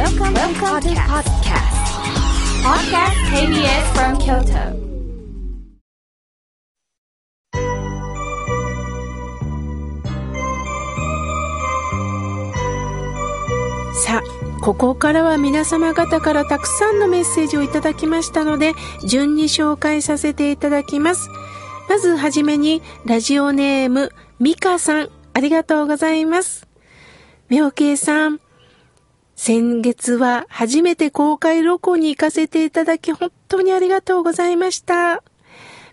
[0.00, 1.76] Welcome, Welcome to podcast.
[2.64, 4.72] Podcast KBS from Kyoto.
[13.92, 18.72] さあ、ここからは皆様方からたくさんのメッセージをいただきましたので、
[19.06, 21.28] 順に紹介させていただきます。
[21.90, 26.66] まずはじめに、ラジオネーム、ミカさん、ありがとうございます。
[27.50, 28.40] 妙慶さん、
[29.42, 35.22] 先月は初めて公開録音に行かせていただき本当にありがとうございました。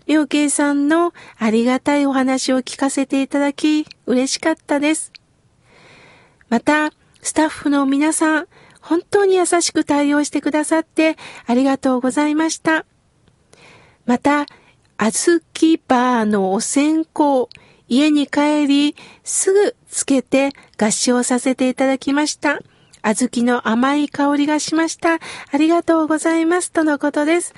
[0.06, 5.14] 妙慶さんのありがたいお話を聞かせていただき嬉しかったです。
[6.50, 6.90] また、
[7.22, 8.48] スタッフの皆さん、
[8.82, 12.84] 本当に優しく対応してくださってありがとうございました。
[14.04, 14.44] また、
[14.98, 17.48] あずきバーのお線香、
[17.88, 22.60] 家に帰り、すぐつけて合唱させていただきました。
[23.02, 25.14] あずきの甘い香りがしました。
[25.14, 26.72] ありがとうございます。
[26.72, 27.54] とのことです。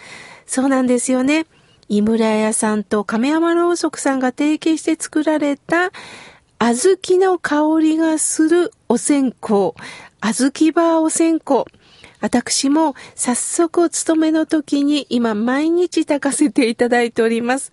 [0.47, 1.47] そうなんですよね。
[1.88, 5.91] 井村屋さんと亀山ろうそくさんが提携して作られた
[6.59, 9.73] 小豆の香りがするお線香、
[10.21, 11.65] 小豆バーお線香。
[12.21, 17.73] 私も早速お勤めの時に今毎日炊かせていただいております。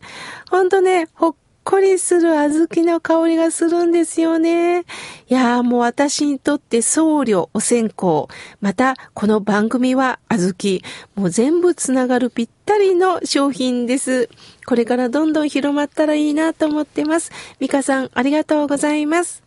[0.49, 1.35] ほんとね、ほっ
[1.69, 4.79] こりする小豆の香りがするんですよね。
[4.79, 4.83] い
[5.27, 8.27] やーもう私にとって僧侶、お線香、
[8.61, 10.81] またこの番組は小豆、
[11.15, 14.29] もう全部つながるぴったりの商品です。
[14.65, 17.33] これからどんどん広まったらいいなと思ってます。
[17.59, 19.43] ミカさん、ありがとうございます。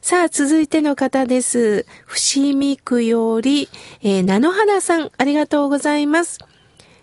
[0.00, 1.84] さあ、続いての方です。
[2.06, 3.68] 伏見区より、
[4.00, 6.38] えー、菜の花さん、ありがとうございます。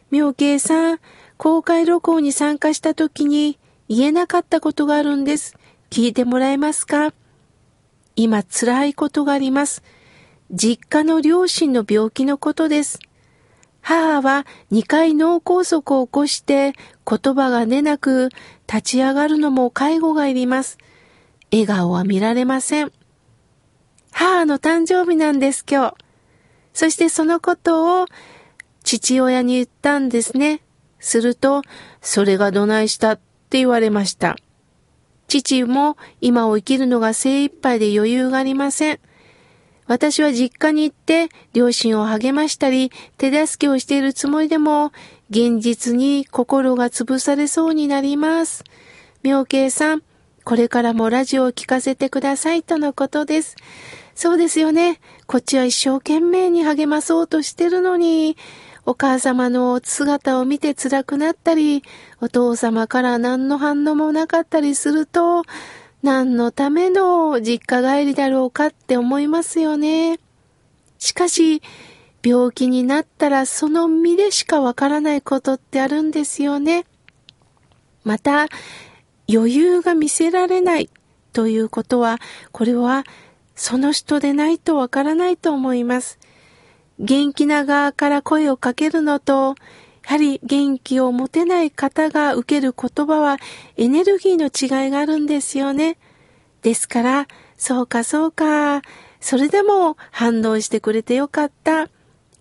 [0.10, 1.00] 妙慶さん、
[1.38, 5.56] 公開録音に参加した時に、言えなかったことがあるんです。
[5.90, 7.14] 聞いてもらえますか？
[8.16, 9.84] 今辛いことがあります。
[10.52, 13.00] 実家の両親の病気のことです。
[13.82, 16.74] 母は2回脳梗塞を起こして
[17.10, 18.30] 言葉が出なく
[18.68, 20.78] 立ち上がるのも介護がいります。
[21.52, 22.92] 笑顔は見られません。
[24.12, 25.96] 母の誕生日なんです今日。
[26.74, 28.08] そしてそのことを
[28.84, 30.62] 父親に言ったんですね。
[31.00, 31.62] すると、
[32.02, 34.36] それがどないしたっって言われました。
[35.28, 39.00] 父も今を生きるのが精一杯で余裕がありません。
[39.86, 44.92] 私は実家に行って両親を励ましたり手助けをしているつもりでも
[45.30, 48.66] 現実に心が潰されそうになります。
[49.24, 50.04] 妙慶さん、
[50.44, 53.56] これからもラジオを聞かせてくださいとのことです。
[54.14, 55.00] そうですよね。
[55.26, 58.36] こっちは一生懸命に励まそうとしてるのに、
[58.88, 61.84] お母様の姿を見て辛くなったり、
[62.22, 65.44] お父様から何の反応もなかったりすると、
[66.04, 70.22] 何のための実家帰りだろうかって思いますよね。
[71.00, 71.62] しかし、
[72.24, 76.86] 病気になったらその身でしかわからないことってあるんですよね。
[78.06, 78.48] また、
[79.30, 80.90] 余裕が見せられない
[81.34, 82.20] ということは、
[82.54, 83.04] これは
[83.54, 86.20] その人でないとわからないと思います。
[87.00, 89.56] 元気な側から声をかけるのと、
[90.06, 93.38] やはり元気を持てない方が受ける言葉は
[93.76, 95.98] エネルギーの違いがあるんですよね。
[96.62, 98.82] ですから、そうかそうか、
[99.20, 101.90] それでも反応してくれてよかった。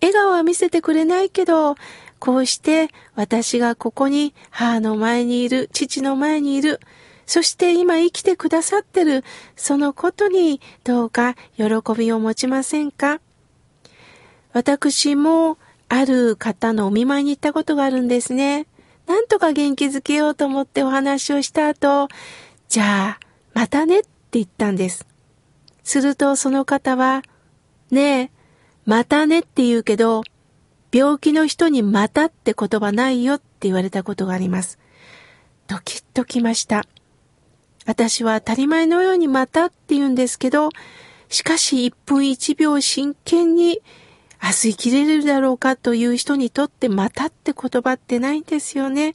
[0.01, 1.75] 笑顔は見せてくれないけど、
[2.19, 6.79] こうして私がここに母の前にいる、父の前にいる、
[7.25, 9.23] そして今生きてくださってる、
[9.55, 11.65] そのことにどうか喜
[11.97, 13.19] びを持ちませんか？
[14.57, 18.65] 私もある方のお見舞いに行ったことがあるんですね。
[19.05, 22.07] なんとか元気づけようと思ってお話をした後、
[22.67, 25.05] じゃあ、またねって言ったんです。
[25.83, 27.21] するとその方は、
[27.91, 28.31] ねえ、
[28.85, 30.23] またねって言うけど、
[30.91, 34.79] 病気の人にまたって言葉ないよって言われたことがあります。
[35.67, 36.87] ドキッときました。
[37.85, 40.69] 私は当たり前のようにまたって言うんですけど、
[41.29, 43.81] しかし一分一秒真剣に
[44.41, 49.13] 明日生きれるだろうかという人にとってまたって言葉ってないんですよね。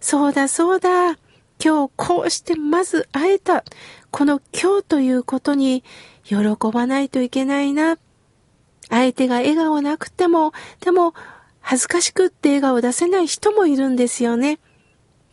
[0.00, 1.16] そうだそうだ。
[1.64, 3.64] 今日こうしてまず会えた。
[4.10, 5.84] この今日ということに
[6.24, 6.36] 喜
[6.72, 7.98] ばないといけないな。
[8.90, 11.14] 相手が笑顔なくても、でも
[11.60, 14.58] 恥ずかしくって笑顔出せない人もいるんですよね。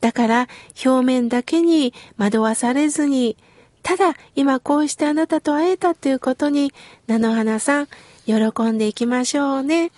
[0.01, 0.47] だから
[0.85, 3.35] 表面だけに惑わされずに、
[3.81, 6.71] ただ今こうしてあなたと会えたということに、
[7.07, 7.87] 菜の花さん、
[8.29, 9.91] 喜んでいきましょうね。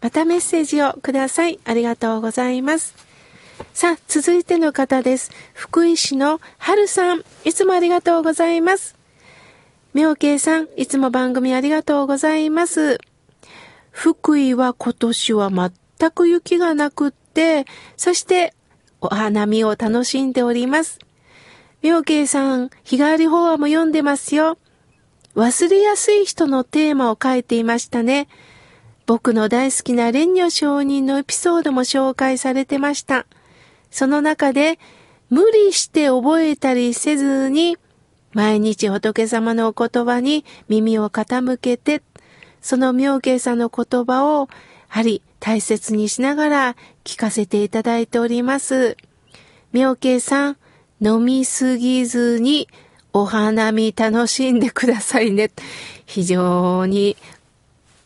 [0.00, 1.60] またメッセージをください。
[1.64, 2.94] ありがとうございます。
[3.72, 5.30] さあ、続いての方です。
[5.54, 7.24] 福井市の春さん。
[7.44, 8.96] いつもありがとうございます。
[9.94, 12.98] 妙慶さん、いつも番組ありがとうございます。
[13.90, 17.64] 福井は今年は全く雪がなくって、
[17.96, 18.52] そして
[19.00, 20.98] お花見を楽しんでおります。
[21.82, 24.58] 妙慶さん、日替わり法話も読んでますよ。
[25.36, 28.26] 忘れやすい人のテーマを書いていましたね。
[29.04, 33.26] 僕の大好きな蓮如上人のエピソードも紹介されてました。
[33.90, 34.78] その中で、
[35.28, 37.76] 無理して覚えたりせずに、
[38.32, 42.02] 毎日仏様のお言葉に耳を傾けて、
[42.62, 44.46] その妙慶さんの言葉を、や
[44.88, 48.96] はり大切にしながら聞かせていただいております。
[49.72, 50.56] 妙慶さん、
[51.02, 52.68] 飲みすぎずに
[53.18, 55.50] お花見楽しんでくださいね。
[56.04, 57.16] 非常に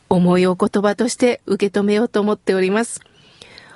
[0.09, 3.01] 重いお言葉として受け止めようと思っております。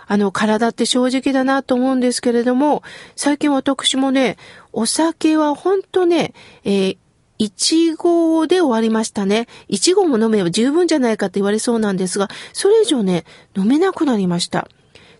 [0.06, 2.84] あの、体って正直だなと思うんですけれども、
[3.16, 4.36] 最近私もね、
[4.72, 6.96] お酒はほんとね、えー、
[7.40, 9.48] 1合で終わりましたね。
[9.70, 13.25] 1合も飲めば十分じゃないかって言われそうなんですが、それ以上ね、
[13.56, 14.69] 飲めなくなりました。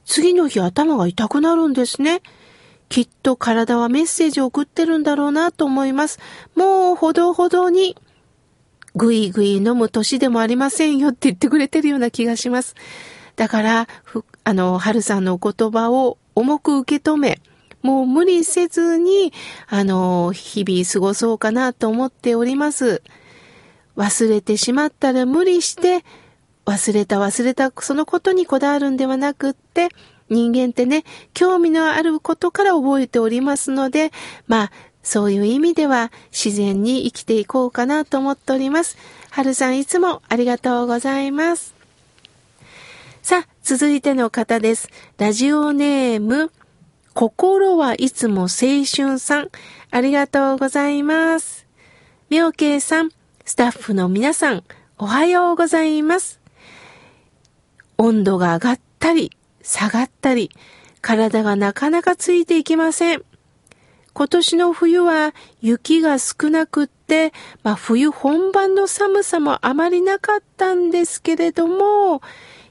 [0.05, 2.23] 次の日頭が痛くなるんですね。
[2.95, 6.21] きっと体はメッセージを送ってるんだろうなと思います。
[6.55, 7.97] もうほどほどに
[8.95, 12.77] ぐいぐい飲む年でもありませんよって言ってくれてるような気がします。
[13.35, 13.89] だから、
[14.45, 17.41] あの、春さんのお言葉を重く受け止め、
[17.83, 19.33] もう無理せずに、
[19.67, 23.03] あの、日々過ごそうかなと思っております。
[23.97, 26.05] 忘れてしまったら無理して、
[26.65, 29.89] 忘れた忘れたそのことにこだわるんではなくって、
[30.35, 34.11] 人間ってね、興味のあることから覚えておりますので、
[34.49, 34.73] まあ、
[35.05, 38.97] そういう意味では自然に生きていこうかなと思っております。
[39.31, 41.75] はるさんいつもありがとうございます。
[43.23, 44.89] さあ、続いての方です。
[45.19, 46.51] ラジオネーム、
[47.15, 49.51] 心はいつも青春さん、
[49.91, 51.67] ありがとうございます。
[52.29, 53.11] 妙慶さん、
[53.45, 54.65] スタッフの皆さん、
[54.99, 56.41] おはようございます。
[57.99, 59.31] 温度が上がったり、
[59.65, 60.51] 下がったり、
[61.01, 63.25] 体がなかなかついていきません。
[64.13, 67.33] 今年の冬は雪が少なくって、
[67.65, 72.23] まあ冬本番の寒さもあまりなかったんですけれども、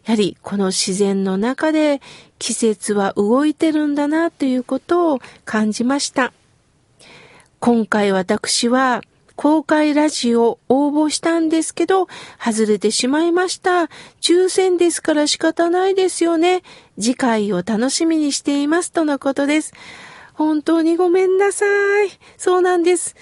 [0.06, 2.02] やはりこの自然の中で
[2.40, 6.32] 季節は動いてるんだなということを感じました。
[7.60, 9.02] 今回私は
[9.44, 12.08] 公開ラジオ応募したんですけど、
[12.40, 13.90] 外れてしまいました。
[14.22, 16.64] 抽選ですから仕方ないですよね。
[16.98, 19.74] 次回を楽しみにしていますとのことです。
[20.34, 21.66] 本当にごめんなさ
[22.06, 22.10] い。
[22.38, 23.18] そうなんです。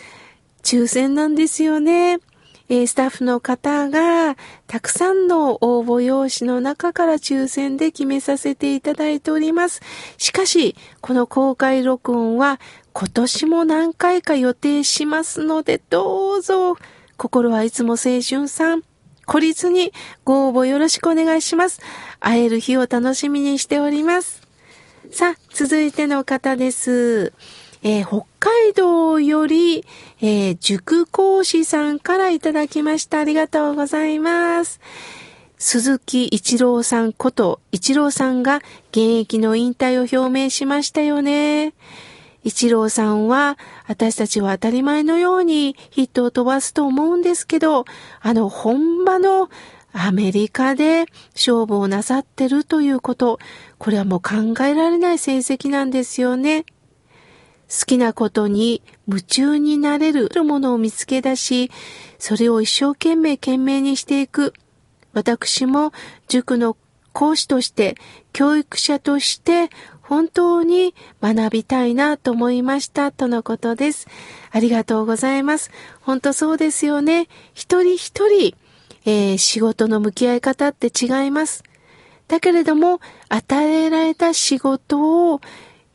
[0.62, 2.20] 抽選なんですよね。
[2.74, 9.82] えスタッフの方がたくさんの応募用紙の中から抽選で決めさせていただいております。
[10.18, 12.62] しかし、この公開録音は
[12.94, 16.78] 今年も何回か予定しますので、どうぞ、
[17.18, 18.84] 心はいつも青春さん、
[19.26, 19.92] 孤立に
[20.24, 21.82] ご応募よろしくお願いします。
[22.22, 24.42] 会える日を楽しみにしております。
[25.12, 27.34] さあ、続いての方です。
[27.84, 29.86] えー、北海道より、
[30.22, 33.20] えー、塾講師さんからいただきました。
[33.20, 34.80] ありがとうございます。
[35.58, 38.58] 鈴木一郎さんこと一郎さんが
[38.92, 41.74] 現役の引退を表明しましたよね。
[42.44, 43.58] 一郎さんは
[43.88, 47.86] 私たちは当たり前のようにヒットを飛ばすと思うんですけど、
[48.22, 49.50] あの本場の
[49.94, 51.06] アメリカで
[51.36, 53.40] 勝負をなさってるということ、
[53.78, 56.66] これはもう考えられない成績なんですよね。
[57.72, 61.72] 好きなことに夢中になれるものを見つけ出し、
[62.20, 64.54] それを一生懸命懸命にしていく。
[65.14, 65.94] 私も
[66.28, 66.76] 塾の
[67.14, 67.96] 講師として、
[68.34, 69.70] 教育者として、
[70.02, 74.08] 本当に学びたいなと思いましたとのことです。
[74.52, 75.72] ありがとうございます。
[76.02, 77.30] 本当そうですよね。
[77.54, 78.54] 一人一人、
[79.06, 81.64] えー、仕事の向き合い方って違います。
[82.28, 83.00] だけれども、
[83.30, 85.40] 与えられた仕事を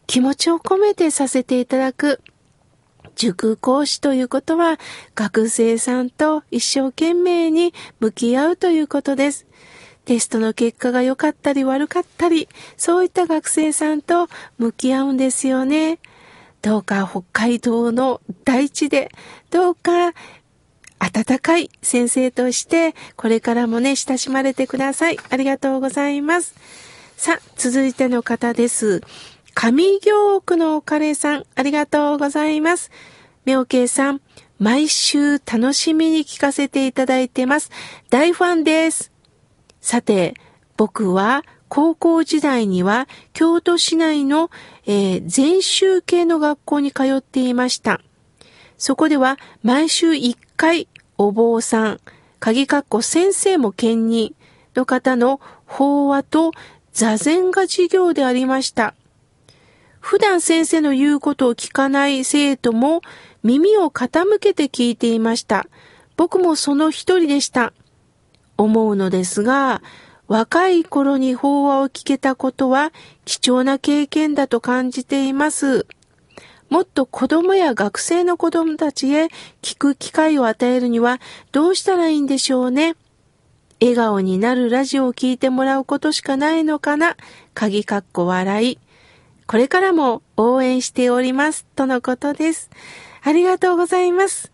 [0.07, 2.21] 気持ちを込めてさせていただく。
[3.17, 4.79] 塾講師ということは、
[5.15, 9.47] 学生さんと一生懸命に向き合うということです。
[10.05, 15.99] テストの結果が良かったり悪かったり、そういった学生さんと向き合うんですよね。
[16.63, 19.11] どうか北海道の大地で、
[19.51, 20.13] どうか
[20.99, 25.19] 温かい先生として、これからもね、親しまれてください。
[25.31, 26.55] ありがとうございます。
[27.17, 29.03] さあ、続いての方です。
[29.59, 32.91] 上行区のおかれさん、ありがとうございます。
[33.47, 34.21] 妙慶さん、
[34.59, 37.71] 毎週楽しみに聞かせていただいてます。
[38.11, 39.13] 大ファンです。
[39.81, 40.35] さて、
[40.77, 44.51] 僕は高校時代には京都市内の、
[44.85, 48.03] えー、全集系の学校に通っていました。
[48.77, 50.87] そこでは毎週1回
[51.17, 52.01] お坊さん、
[52.41, 54.35] 鍵括弧先生も兼任
[54.75, 56.53] の方の法話と
[56.93, 58.95] 座禅が授業でありました。
[60.07, 63.01] 普段先生の言うことを聞かない生徒も
[63.43, 65.67] 耳を傾けて聞いていました。
[66.17, 67.73] 僕もその一人でした。
[68.57, 69.83] 思うのですが、
[70.29, 72.93] 若い頃に法話を聞けたことは
[73.25, 75.89] 貴重な経験だと感じています。
[76.69, 79.25] もっと子供や学生の子供たちへ
[79.61, 81.21] 聞く機会を与えるには
[81.51, 82.95] どうしたらいいんでしょうね。
[83.81, 87.17] 笑顔になるラジオを聞いてもらうことしかないのかな。
[87.55, 88.79] 鍵かっこ笑い。
[89.47, 91.67] これからも応援しております。
[91.77, 92.69] とのことです。
[93.23, 94.51] ありがとうございます。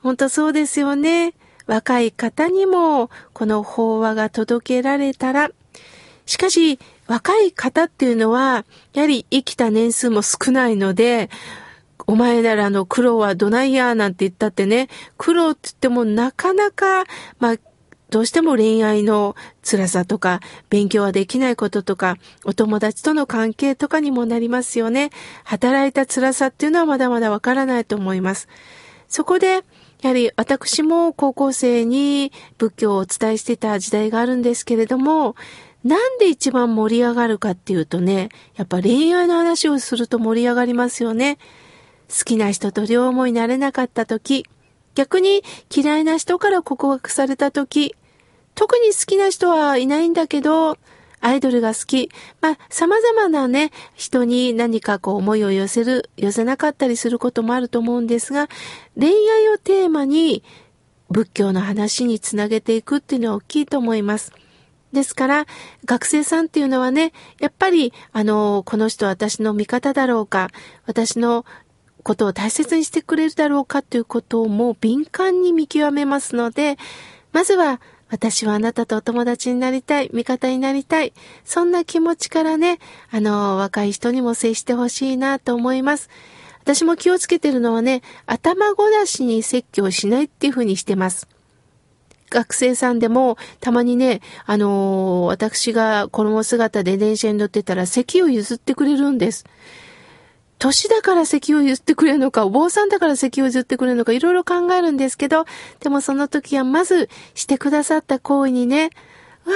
[0.00, 1.34] 本当そうですよね。
[1.66, 5.50] 若い方にもこの法話が届けられたら、
[6.26, 11.30] しかし若い方っていうのは、やはり生きた年数も少ないので、
[12.08, 17.04] お前ならの苦労はどないやなんて言ったってね、苦労って言ってもなかなか、
[17.38, 17.56] まあ、
[18.12, 25.08] どうしても恋愛の辛さとか、勉強はできないこととか、お友達との関係とかにもなりますよね。
[25.44, 28.48] 働いた辛さっていうのはまだまだわからないと思います。
[29.08, 29.64] そこで、
[30.02, 35.34] やはり私も高校生に仏教をお伝えしてた時代があるんですけれども、
[35.82, 41.38] なんで一番盛り上がるかっていうとね、やっぱ恋愛の話をすると盛り上がりますよね。
[42.10, 44.44] 好きな人と両思いになれなかった時、
[44.94, 45.42] 逆に
[45.74, 47.94] 嫌いな人から告白された時、
[48.54, 50.78] 特に好きな人はいないんだけど、
[51.20, 52.10] アイドルが好き。
[52.40, 58.48] まあ、様々なね、人に何かこう思いを寄せる、寄せなかったりすることもあると思うんですが、
[58.98, 60.42] 恋愛をテーマに
[61.10, 64.32] 仏教の話につなげていくっていうのは大きいと思います。
[64.92, 65.46] ですから、
[65.84, 70.50] 学生さんっていうのはね、やっぱり、あの、この人は私の味方だろうか、
[70.86, 71.46] 私の
[72.02, 76.76] ことを大切にしてくれるだろうかということをもう敏感に見極めますので、
[77.32, 77.80] まずは
[78.12, 81.14] 私はあなたとお友達になりたい、味方になりたい。
[81.46, 82.78] そんな気持ちからね、
[83.10, 86.10] あの、若い人にも接してほしいなと思います。
[86.60, 91.26] 私も気をつけてるのはね、頭ごなしに説教しないっていうふうにしてます。
[92.28, 99.46] 学生さんでも、たまにね、あのー、私が衣姿で電車に乗ってたら席を譲ってくれるんです。
[100.62, 105.44] 年だから席を譲ってくれるのか、お坊さんだから席を譲ってくれるのか、いろいろ考えるんですけど、
[105.80, 108.90] でもその時はまずしてくださった行為にね、
[109.44, 109.52] わ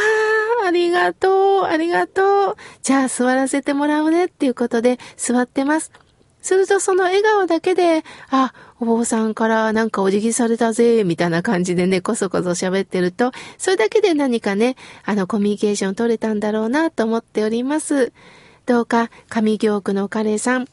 [0.65, 2.57] あ、ありがとう、ありがとう。
[2.83, 5.93] じゃあ座らせてもらうねっていうことで座ってます。
[6.43, 18.13] するとその笑顔だけで、あ、お坊さんからなんかお辞儀されたぜ、みたいな感じでね、こそこそ喋ってると、それだけで何かね、あの、コミュニケーション取れたんだろうなと思っております。
[18.67, 20.67] どうか、上行区のカレーさん、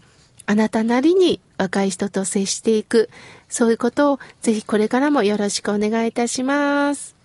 [0.46, 3.10] あなたなりに若い人と接していく、
[3.50, 7.16] そういうことをぜひこれからもよろしくお願いいたします。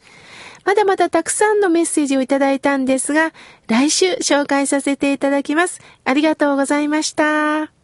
[0.65, 3.33] まだまだたくさんのメッセージをいただいたんですが、
[3.69, 5.81] 来週紹介させていただきます。
[6.05, 7.78] ありがとうございました。